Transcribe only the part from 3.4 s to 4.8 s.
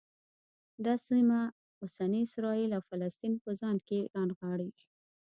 په ځان کې رانغاړي.